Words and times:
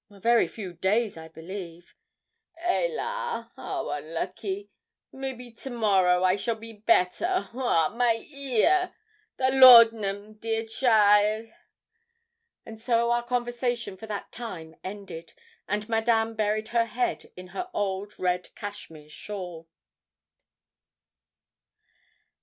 'A 0.09 0.19
very 0.19 0.47
few 0.47 0.73
days, 0.73 1.15
I 1.15 1.27
believe.' 1.27 1.93
'Hélas! 2.65 3.51
'ow 3.55 3.85
onlucky! 3.89 4.69
maybe 5.11 5.51
to 5.51 5.69
morrow 5.69 6.23
I 6.23 6.37
shall 6.37 6.55
be 6.55 6.73
better 6.73 7.47
Ouah! 7.53 7.89
my 7.95 8.15
ear. 8.31 8.95
The 9.37 9.51
laudanum, 9.51 10.39
dear 10.39 10.63
cheaile!' 10.63 11.53
And 12.65 12.79
so 12.79 13.11
our 13.11 13.21
conversation 13.21 13.95
for 13.95 14.07
that 14.07 14.31
time 14.31 14.75
ended, 14.83 15.33
and 15.67 15.87
Madame 15.87 16.33
buried 16.33 16.69
her 16.69 16.85
head 16.85 17.31
in 17.37 17.49
her 17.49 17.69
old 17.71 18.17
red 18.17 18.49
cashmere 18.55 19.07
shawl. 19.07 19.69